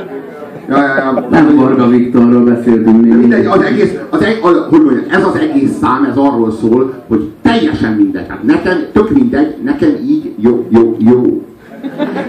Ja, 0.70 0.78
ja, 0.78 0.96
ja. 0.96 1.26
Nem 1.30 1.56
Borga 1.56 1.88
Viktorról 1.88 2.44
beszéltünk 2.44 3.00
még. 3.02 3.12
Mindegy, 3.12 3.46
az 3.46 3.60
egész, 3.62 3.94
az, 4.10 4.22
eg, 4.22 4.38
az, 4.42 4.56
hogy 4.68 4.82
mondjam, 4.82 5.04
ez 5.10 5.24
az 5.24 5.34
egész 5.34 5.70
szám, 5.80 6.04
ez 6.04 6.16
arról 6.16 6.52
szól, 6.52 6.94
hogy 7.08 7.28
teljesen 7.42 7.92
mindegy. 7.92 8.26
Hát 8.28 8.42
nekem, 8.42 8.76
tök 8.92 9.10
mindegy, 9.10 9.56
nekem 9.62 9.90
így 10.08 10.32
jó, 10.36 10.66
jó, 10.68 10.96
jó. 10.98 11.42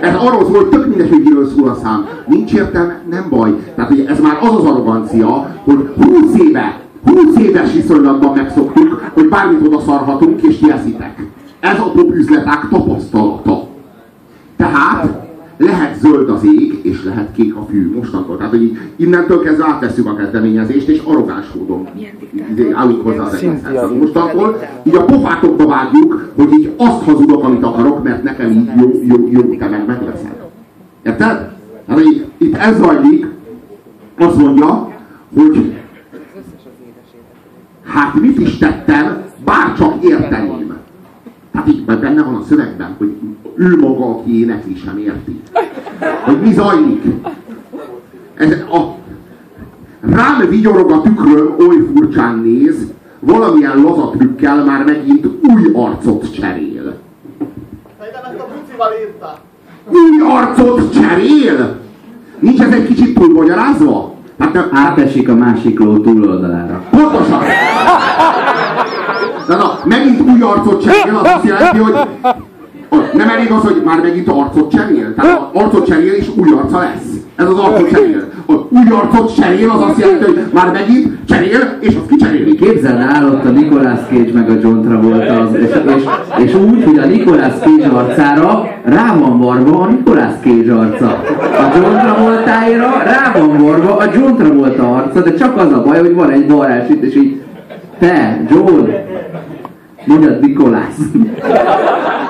Ez 0.01 0.15
arról 0.15 0.43
szól, 0.43 0.55
hogy 0.55 0.67
tök 0.67 0.87
mindegy, 0.87 1.09
hogy 1.09 1.23
miről 1.23 1.47
szól 1.47 1.69
a 1.69 1.79
szám. 1.83 2.05
Nincs 2.27 2.53
értelme, 2.53 3.01
nem 3.09 3.25
baj. 3.29 3.55
Tehát 3.75 3.91
ugye 3.91 4.07
ez 4.07 4.19
már 4.19 4.37
az 4.41 4.55
az 4.55 4.63
arrogancia, 4.63 5.55
hogy 5.63 5.89
20 5.95 6.39
éve, 6.39 6.79
20 7.05 7.37
éves 7.37 7.73
viszonylatban 7.73 8.35
megszoktuk, 8.35 9.11
hogy 9.13 9.29
bármit 9.29 9.67
oda 9.67 9.79
szarhatunk, 9.85 10.41
és 10.41 10.61
jeszitek. 10.61 11.27
Ez 11.59 11.79
a 11.79 11.91
top 11.95 12.11
üzleták 12.13 12.67
tapasztalata. 12.69 13.30
Lehet 15.61 15.99
zöld 15.99 16.29
az 16.29 16.43
ég, 16.43 16.79
és 16.81 17.03
lehet 17.03 17.31
kék 17.35 17.55
a 17.55 17.65
fű 17.69 17.91
mostantól. 17.95 18.37
Tehát, 18.37 18.51
hogy 18.51 18.77
innentől 18.95 19.41
kezdve 19.41 19.65
átveszünk 19.65 20.07
a 20.07 20.15
kezdeményezést, 20.15 20.87
és 20.87 21.01
arrogáns 21.05 21.45
módon 21.53 21.87
állunk 22.73 23.03
hozzá 23.03 23.23
az 23.23 23.33
egészhez. 23.33 23.91
Mostantól 23.99 24.59
így 24.83 24.95
a 24.95 25.05
pofátokba 25.05 25.67
vágjuk, 25.67 26.31
hogy 26.35 26.53
így 26.53 26.71
azt 26.77 27.03
hazudok, 27.03 27.43
amit 27.43 27.63
akarok, 27.63 28.03
mert 28.03 28.23
nekem 28.23 28.51
így 28.51 28.69
jó, 28.79 29.01
jó, 29.03 29.27
jó, 29.31 29.41
te 29.41 29.67
meg 29.67 29.85
megveszed. 29.87 30.49
Érted? 31.03 31.51
Hát, 31.87 31.99
így, 31.99 32.25
itt 32.37 32.55
ez 32.55 32.77
zajlik, 32.77 33.27
azt 34.17 34.37
mondja, 34.37 34.91
hogy 35.33 35.73
hát 37.83 38.21
mit 38.21 38.39
is 38.39 38.57
tettem, 38.57 39.23
bárcsak 39.45 40.03
érteném. 40.03 40.73
Tehát 41.51 41.67
így 41.67 41.85
benne 41.85 42.23
van 42.23 42.35
a 42.35 42.43
szövegben, 42.47 42.95
hogy 42.97 43.15
ő 43.61 43.77
maga, 43.79 44.09
aki 44.09 44.39
énekli, 44.39 44.75
sem 44.75 44.97
érti. 44.97 45.41
Hogy 46.21 46.41
mi 46.41 46.53
zajlik. 46.53 47.03
Ez 48.33 48.51
a, 48.51 48.95
rám 50.01 50.49
vigyorog 50.49 50.91
a 50.91 51.01
tükröm, 51.01 51.55
oly 51.59 51.75
furcsán 51.93 52.37
néz, 52.37 52.91
valamilyen 53.19 53.81
laza 53.81 54.09
trükkel 54.09 54.63
már 54.63 54.83
megint 54.83 55.25
új 55.25 55.71
arcot 55.73 56.33
cserél. 56.33 56.97
Új 59.89 60.21
arcot 60.29 60.93
cserél? 60.93 61.79
Nincs 62.39 62.61
ez 62.61 62.73
egy 62.73 62.85
kicsit 62.87 63.19
túlmagyarázva? 63.19 64.15
Hát 64.39 64.53
nem, 64.53 64.69
átesik 64.71 65.29
a 65.29 65.35
másik 65.35 65.79
ló 65.79 65.97
túloldalára. 65.97 66.83
Pontosan! 66.89 67.39
De 69.47 69.55
na, 69.55 69.79
megint 69.85 70.21
új 70.21 70.41
arcot 70.41 70.83
cserél, 70.83 71.15
az 71.15 71.31
azt 71.35 71.45
jelenti, 71.45 71.77
hogy 71.77 71.93
nem 73.13 73.29
elég 73.29 73.51
az, 73.51 73.63
hogy 73.63 73.81
már 73.85 74.01
megint 74.01 74.27
arcot 74.27 74.71
cserél? 74.71 75.13
Tehát 75.15 75.49
arcot 75.53 75.85
cserél 75.85 76.13
és 76.13 76.27
új 76.35 76.51
arca 76.51 76.79
lesz. 76.79 77.11
Ez 77.35 77.45
az 77.45 77.57
arcot 77.57 77.89
cserél. 77.89 78.27
A 78.47 78.53
új 78.53 78.89
arcot 78.89 79.35
cserél 79.35 79.69
az 79.69 79.81
azt 79.81 79.99
jelenti, 79.99 80.23
hogy 80.23 80.41
már 80.53 80.71
megint 80.71 81.17
cserél, 81.27 81.77
és 81.79 81.95
azt 81.95 82.07
kicseréli. 82.09 82.55
képzeld 82.55 82.99
el, 82.99 83.25
ott 83.25 83.45
a 83.45 83.49
Nicolas 83.49 83.99
Cage 84.09 84.33
meg 84.33 84.49
a 84.49 84.53
John 84.61 84.81
Travolta, 84.81 85.39
az, 85.39 85.55
és, 85.55 85.69
és, 85.95 86.03
és 86.45 86.53
úgy, 86.53 86.83
hogy 86.83 86.97
a 86.97 87.05
Nicolas 87.05 87.53
Cage 87.59 87.87
arcára 87.87 88.67
rá 88.83 89.15
van 89.15 89.39
varva 89.39 89.79
a 89.79 89.87
Nicolas 89.87 90.33
Cage 90.43 90.73
arca. 90.73 91.07
A 91.57 91.75
John 91.75 91.97
Travoltáira 91.97 93.03
rá 93.03 93.31
van 93.39 93.57
varva 93.57 93.95
a 93.97 94.03
John 94.13 94.35
Travolta 94.35 94.95
arca, 94.95 95.21
de 95.21 95.33
csak 95.33 95.57
az 95.57 95.71
a 95.71 95.83
baj, 95.83 95.99
hogy 95.99 96.13
van 96.13 96.29
egy 96.29 96.47
varázs 96.47 96.89
itt, 96.89 97.03
és 97.03 97.15
így 97.15 97.41
te, 97.99 98.45
John, 98.49 98.89
mondjad 100.05 100.39
Nicolas. 100.39 100.95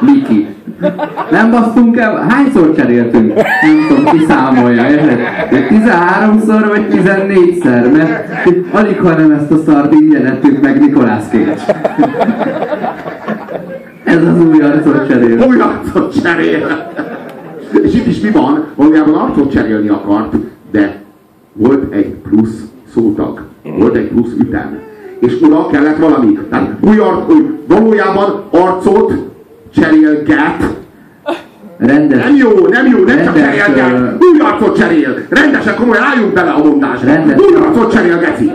Miki. 0.01 0.48
Nem 1.31 1.51
basztunk 1.51 1.98
el? 1.98 2.25
Hányszor 2.29 2.75
cseréltünk? 2.75 3.34
Nem 3.36 3.86
tudom, 3.88 4.05
ki 4.05 4.25
számolja, 4.27 4.89
érted? 4.89 5.20
De 5.50 5.67
13-szor 5.70 6.65
vagy 6.67 6.86
14-szer, 6.91 7.91
mert 7.91 8.29
alig 8.72 9.00
ha 9.00 9.10
nem 9.10 9.31
ezt 9.31 9.51
a 9.51 9.58
szart 9.65 9.93
ingyen 9.93 10.25
ettük 10.25 10.62
meg 10.62 10.79
Nikolász 10.79 11.27
Cage. 11.29 11.55
Ez 14.03 14.24
az 14.24 14.46
új 14.46 14.62
arcot 14.62 15.08
cserél. 15.08 15.43
Új 15.48 15.60
arcot 15.60 16.22
cserél. 16.22 16.91
És 17.84 17.93
itt 17.93 18.08
is 18.08 18.20
mi 18.20 18.29
van? 18.29 18.65
Valójában 18.75 19.13
arcot 19.13 19.51
cserélni 19.51 19.89
akart, 19.89 20.36
de 20.72 20.96
volt 21.53 21.93
egy 21.93 22.15
plusz 22.29 22.62
szótag. 22.93 23.41
Volt 23.77 23.96
egy 23.96 24.08
plusz 24.08 24.31
ütem. 24.39 24.79
És 25.20 25.38
oda 25.41 25.67
kellett 25.67 25.98
valami. 25.98 26.39
Tehát 26.50 26.70
új 26.79 26.98
arc, 26.98 27.34
új, 27.34 27.60
valójában 27.67 28.43
arcot 28.50 29.31
cserélget. 29.75 30.80
Rendes, 31.78 32.24
Nem 32.24 32.36
jó, 32.36 32.50
nem 32.70 32.86
jó, 32.86 33.04
nem 33.04 33.24
csak 33.24 33.36
Rendes, 33.38 33.66
cserélget. 33.66 34.00
ö, 34.00 34.25
Új 34.25 34.40
arcot 34.40 34.78
cserél. 34.78 35.16
Rendesen, 35.30 35.75
komolyan 35.75 36.04
álljunk 36.04 36.34
bele 36.34 36.50
a 36.51 36.63
mondásra. 36.63 37.08
Rendes. 37.13 37.38
Új 37.40 37.56
arcot 37.56 37.92
cserél, 37.94 38.18
geci. 38.20 38.51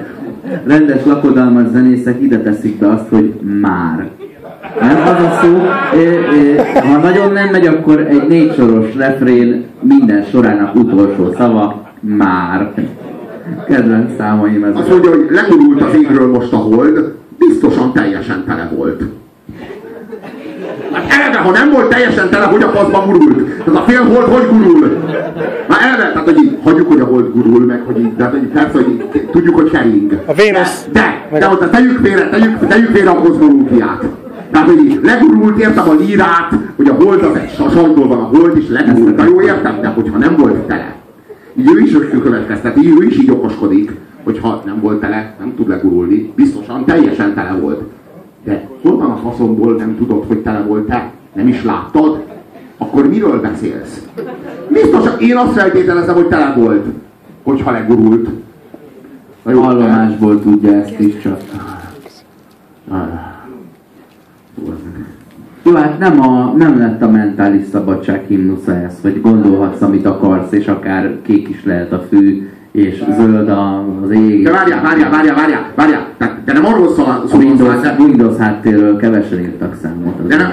rendes 0.66 1.04
lakodalmas 1.04 1.64
zenészek 1.72 2.22
ide 2.22 2.38
teszik 2.40 2.78
be 2.78 2.88
azt, 2.88 3.08
hogy 3.08 3.34
már. 3.60 4.08
Nem 4.80 4.96
az 5.02 5.24
a 5.24 5.38
szó, 5.42 5.48
ö, 5.98 6.02
ö, 6.02 6.56
ha 6.80 6.96
nagyon 6.98 7.32
nem 7.32 7.48
megy, 7.48 7.66
akkor 7.66 8.00
egy 8.00 8.26
négy 8.28 8.54
soros 8.54 8.94
refrén 8.94 9.64
minden 9.80 10.24
sorának 10.30 10.74
utolsó 10.74 11.32
szava, 11.38 11.90
már. 12.00 12.72
Kedvenc 13.68 14.10
számaim 14.18 14.62
Azt 14.62 14.78
ezek. 14.78 14.90
mondja, 14.92 15.10
hogy 15.10 15.26
legurult 15.30 15.82
az 15.82 15.94
égről 15.94 16.30
most 16.30 16.52
a 16.52 16.56
hold, 16.56 17.14
biztosan 17.38 17.92
teljesen 17.92 18.44
tele 18.46 18.70
volt. 18.76 19.02
Hát 20.96 21.12
eleve, 21.12 21.38
ha 21.38 21.50
nem 21.50 21.70
volt 21.70 21.88
teljesen 21.88 22.30
tele, 22.30 22.44
hogy 22.44 22.62
a 22.62 22.68
faszba 22.68 23.04
gurult? 23.06 23.64
Tehát 23.64 23.80
a 23.80 23.84
fél 23.90 24.04
hold 24.04 24.26
hogy 24.26 24.48
gurul? 24.48 24.98
Már 25.68 25.80
eleve, 25.82 26.12
tehát 26.12 26.24
hogy 26.24 26.38
így, 26.38 26.58
hagyjuk, 26.62 26.88
hogy 26.88 27.00
a 27.00 27.04
hold 27.04 27.32
gurul, 27.32 27.64
meg 27.64 27.82
hogy 27.86 27.98
így, 27.98 28.12
tehát, 28.12 28.32
hogy 28.32 28.40
persze, 28.40 28.70
hogy 28.72 28.88
így, 28.88 29.28
tudjuk, 29.30 29.54
hogy 29.54 29.70
kering. 29.70 30.22
A 30.26 30.34
Vénusz. 30.34 30.86
De, 30.92 31.28
de 31.38 31.48
ott 31.48 31.70
tegyük 31.70 31.98
félre, 32.02 32.28
tegyük, 32.28 32.66
tegyük 32.66 32.90
félre 32.90 33.10
a 33.10 33.14
kozmológiát. 33.14 34.04
Tehát, 34.50 34.66
hogy 34.66 34.84
így 34.84 35.00
legurult, 35.02 35.58
értem 35.58 35.88
a 35.88 35.92
lírát, 35.92 36.52
hogy 36.76 36.88
a 36.88 36.94
hold 36.94 37.22
az 37.22 37.36
egy 37.36 37.50
sasantól 37.54 38.08
van 38.08 38.18
a 38.18 38.30
hold, 38.36 38.56
és 38.56 38.68
legurult. 38.68 39.16
Na 39.16 39.24
jó, 39.24 39.40
értem, 39.40 39.80
de 39.80 39.88
hogyha 39.88 40.18
nem 40.18 40.36
volt 40.36 40.54
tele. 40.54 40.94
Így 41.58 41.70
ő 41.74 41.80
is 41.80 41.96
következtet, 42.22 42.76
így 42.76 42.94
ő 43.00 43.04
is 43.04 43.18
így 43.18 43.30
okoskodik, 43.30 43.92
hogy 44.24 44.38
ha 44.42 44.62
nem 44.66 44.80
volt 44.80 45.00
tele, 45.00 45.34
nem 45.38 45.54
tud 45.56 45.68
legurulni. 45.68 46.32
Biztosan 46.36 46.84
teljesen 46.84 47.34
tele 47.34 47.56
volt. 47.60 47.82
De 48.46 48.68
hol 48.82 48.96
van 48.96 49.10
a 49.10 49.16
faszomból 49.16 49.74
nem 49.74 49.96
tudod, 49.96 50.24
hogy 50.26 50.38
tele 50.38 50.62
volt 50.62 50.86
te? 50.86 51.10
Nem 51.32 51.48
is 51.48 51.64
láttad? 51.64 52.24
Akkor 52.78 53.08
miről 53.08 53.40
beszélsz? 53.40 54.08
Biztosan, 54.68 55.20
én 55.20 55.36
azt 55.36 55.52
feltételezem, 55.52 56.14
hogy 56.14 56.26
tele 56.26 56.54
volt, 56.56 56.86
hogyha 57.42 57.70
legurult. 57.70 58.28
Na 59.42 59.50
jó, 59.50 59.60
Hallomásból 59.60 60.40
tudja 60.40 60.72
ezt 60.72 60.98
is 60.98 61.18
csak. 61.22 61.40
Jó, 65.62 65.74
hát 65.74 65.98
nem, 65.98 66.20
a, 66.20 66.52
nem 66.56 66.78
lett 66.78 67.02
a 67.02 67.10
mentális 67.10 67.66
szabadság 67.66 68.24
himnusza 68.26 68.74
ez, 68.74 68.98
hogy 69.02 69.20
gondolhatsz, 69.20 69.80
amit 69.82 70.06
akarsz, 70.06 70.52
és 70.52 70.66
akár 70.66 71.18
kék 71.22 71.48
is 71.48 71.64
lehet 71.64 71.92
a 71.92 72.06
fű, 72.08 72.48
és 72.76 73.02
zöld 73.18 73.48
az 73.48 74.10
ég. 74.10 74.44
De 74.44 74.50
várjál, 74.50 74.82
várjál, 74.82 75.10
várjál, 75.10 75.34
várjál, 75.34 75.70
várjál. 75.74 76.06
Tehát, 76.18 76.44
de 76.44 76.52
nem 76.52 76.66
arról 76.66 76.94
szól, 76.94 77.04
A 77.04 77.28
szól 77.28 77.38
Windows, 77.38 77.80
de, 77.80 77.96
Windows 77.98 78.36
háttérről 78.36 78.96
kevesen 78.96 79.38
írtak 79.38 79.74
számot. 79.82 80.26
de 80.26 80.36
nem, 80.36 80.50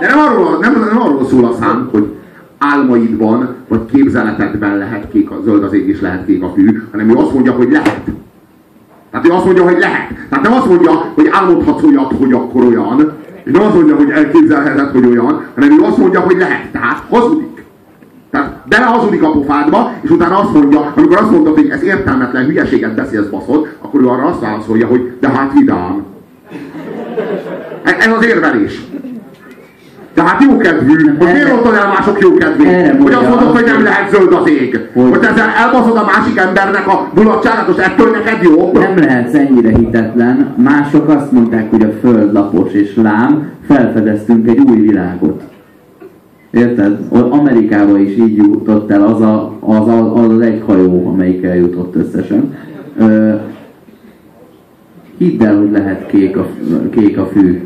de 0.00 0.06
nem 0.08 0.18
arról, 0.18 0.58
nem, 0.60 0.72
nem 0.72 1.02
arról 1.02 1.26
szól 1.26 1.44
a 1.44 1.52
szám, 1.60 1.88
hogy 1.92 2.12
álmaidban, 2.58 3.54
vagy 3.68 3.80
képzeletedben 3.92 4.76
lehet 4.76 5.08
kék 5.12 5.30
a 5.30 5.40
zöld 5.44 5.62
az 5.62 5.72
ég 5.72 5.88
és 5.88 6.00
lehet 6.00 6.26
kék 6.26 6.42
a 6.42 6.52
fű, 6.54 6.82
hanem 6.90 7.10
ő 7.10 7.14
azt 7.16 7.32
mondja, 7.32 7.52
hogy 7.52 7.70
lehet. 7.70 8.00
Tehát 9.10 9.26
ő 9.26 9.30
azt 9.30 9.44
mondja, 9.44 9.64
hogy 9.64 9.78
lehet. 9.78 10.08
Tehát 10.28 10.44
nem 10.44 10.52
azt 10.52 10.66
mondja, 10.66 10.90
hogy 11.14 11.28
álmodhatsz 11.32 11.82
olyat, 11.82 12.12
hogy 12.18 12.32
akkor 12.32 12.64
olyan, 12.64 13.12
és 13.44 13.52
nem 13.52 13.62
azt 13.62 13.74
mondja, 13.74 13.96
hogy 13.96 14.10
elképzelheted, 14.10 14.90
hogy 14.90 15.06
olyan, 15.06 15.44
hanem 15.54 15.70
ő 15.78 15.82
azt 15.82 15.98
mondja, 15.98 16.20
hogy 16.20 16.36
lehet. 16.36 16.66
Tehát 16.72 17.02
hazudik. 17.10 17.53
Tehát 18.34 18.56
belehazudik 18.68 19.22
a 19.22 19.30
pofádba, 19.30 19.92
és 20.00 20.10
utána 20.10 20.38
azt 20.38 20.52
mondja, 20.52 20.92
amikor 20.96 21.16
azt 21.16 21.30
mondod, 21.30 21.54
hogy 21.54 21.68
ez 21.68 21.82
értelmetlen 21.82 22.44
hülyeséget 22.44 22.94
beszélsz, 22.94 23.26
baszod, 23.26 23.68
akkor 23.82 24.00
ő 24.00 24.06
arra 24.08 24.24
azt 24.26 24.40
válaszolja, 24.40 24.86
hogy 24.86 25.12
de 25.20 25.28
hát 25.28 25.52
vidám. 25.52 26.04
Ez, 27.82 27.92
ez 28.06 28.12
az 28.18 28.24
érvelés. 28.26 28.80
Tehát 30.14 30.42
jó 30.42 30.56
kedvű. 30.56 31.16
Hogy 31.18 31.32
miért 31.32 31.48
mondtad 31.50 31.74
el 31.74 31.86
mások 31.88 32.20
jó 32.20 32.34
kedvét? 32.34 32.66
Erre 32.66 32.96
Hogy 33.02 33.12
azt 33.12 33.28
mondod, 33.28 33.52
hogy 33.56 33.64
nem 33.64 33.82
lehet 33.82 34.10
zöld 34.10 34.32
az 34.32 34.48
ég. 34.48 34.80
Hogy- 34.94 35.10
Hogy 35.10 35.24
ezzel 35.24 35.48
elbaszod 35.48 35.96
a 35.96 36.04
másik 36.04 36.36
embernek 36.38 36.88
a 36.88 37.08
mulatságát, 37.14 37.68
és 37.68 37.84
ettől 37.84 38.10
neked 38.10 38.42
jó. 38.42 38.70
Nem 38.72 38.96
lehetsz 38.98 39.34
ennyire 39.34 39.68
hitetlen. 39.76 40.54
Mások 40.56 41.08
azt 41.08 41.32
mondták, 41.32 41.70
hogy 41.70 41.82
a 41.82 41.92
föld 42.00 42.32
lapos 42.32 42.72
és 42.72 42.96
lám, 42.96 43.50
felfedeztünk 43.68 44.48
egy 44.48 44.58
új 44.58 44.80
világot. 44.80 45.42
Érted? 46.54 46.98
Amerikába 47.10 47.98
is 47.98 48.16
így 48.16 48.36
jutott 48.36 48.90
el 48.90 49.02
az 49.02 49.20
a, 49.20 49.52
az, 49.60 49.88
a, 49.88 50.14
az, 50.14 50.30
az 50.30 50.40
egy 50.40 50.62
hajó, 50.66 51.06
amelyik 51.08 51.42
eljutott 51.44 51.94
összesen. 51.94 52.54
Ö, 52.98 53.34
hidd 55.18 55.42
el, 55.44 55.58
hogy 55.58 55.70
lehet 55.70 56.06
kék 56.06 56.36
a, 56.36 56.46
kék 56.90 57.18
a 57.18 57.26
fű. 57.26 57.62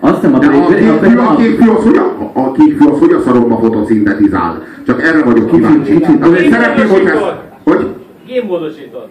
Azt 0.00 0.14
hiszem, 0.14 0.34
a, 0.34 0.38
De 0.38 0.46
a 0.46 0.50
kék 0.66 0.76
fű, 0.76 1.16
a 1.16 1.30
a- 1.30 1.36
kék 1.36 1.60
fű 1.60 1.68
az 1.70 1.84
hogy 1.84 1.96
a, 1.96 2.30
a 2.40 2.52
kék 2.52 2.76
fű 2.76 2.86
az 2.88 2.98
hogy 2.98 3.12
a 3.12 3.20
szaromba 3.20 3.56
fotoszintetizál? 3.58 4.62
Csak 4.86 5.02
erre 5.02 5.22
vagyok 5.24 5.50
kíváncsi. 5.50 5.92
kicsit- 5.98 6.18
Tehát 6.20 6.38
én 6.38 6.50
szeretném, 6.50 6.88
hogy. 6.88 7.02
Hogy? 7.64 7.86
Génmódosított. 8.26 9.08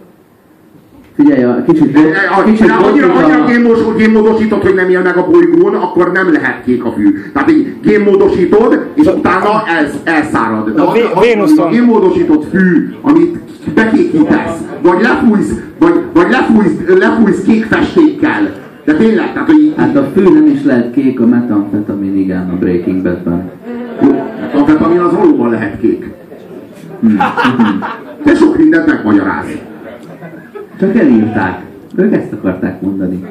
Figyelj, 1.16 1.44
a 1.44 1.64
kicsit, 1.68 1.98
Ha 2.30 2.44
kicsit 2.44 2.68
de 2.68 2.74
annyira, 2.74 3.14
annyira 3.14 3.44
a- 3.44 3.46
génmódos, 3.48 3.80
génmódosított, 3.98 4.62
hogy 4.62 4.74
nem 4.74 4.90
él 4.90 5.02
meg 5.02 5.18
a 5.18 5.28
bolygón, 5.30 5.76
akkor 5.76 6.12
nem 6.12 6.32
lehet 6.32 6.64
kék 6.66 6.86
a 6.86 6.92
fű. 6.92 7.16
Tehát 7.34 7.52
így 7.52 7.74
génmódosítod, 7.82 8.86
és 8.94 9.06
utána 9.06 9.64
ez 9.82 9.94
elszárad. 10.04 10.70
De 10.76 10.82
A 10.82 11.20
Vénuszon. 11.22 11.66
a 11.68 11.70
génmódosított 11.70 12.50
fű, 12.50 12.90
amit 13.02 13.38
bekékítesz, 13.74 14.58
vagy 14.82 15.02
lefújsz, 15.02 15.54
vagy, 15.80 15.94
vagy 16.14 16.28
lefújsz, 16.30 16.98
lefújsz 17.00 17.42
kék 17.42 17.66
festékkel. 17.66 18.50
De 18.86 18.94
tényleg, 18.94 19.34
tehát 19.34 19.48
hogy 19.52 19.74
Hát 19.78 19.96
a 19.96 20.08
fű 20.16 20.24
nem 20.24 20.46
is 20.54 20.64
lehet 20.64 20.92
kék, 20.94 21.20
a 21.20 21.26
metamfetamin 21.26 22.18
igen 22.18 22.50
a 22.50 22.58
Breaking 22.60 23.02
Badben. 23.02 23.52
a 24.54 24.58
amfetamin 24.58 25.00
az 25.00 25.14
valóban 25.14 25.50
lehet 25.50 25.80
kék. 25.82 26.10
De 28.24 28.36
sok 28.36 28.58
mindent 28.58 28.86
megmagyaráz. 28.86 29.46
Csak 30.80 30.96
elírták. 30.96 31.64
Ők 31.96 32.14
ezt 32.14 32.34
akarták 32.34 32.82
mondani. 32.82 33.26